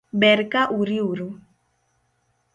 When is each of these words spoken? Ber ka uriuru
Ber 0.21 0.39
ka 0.51 0.61
uriuru 0.79 1.27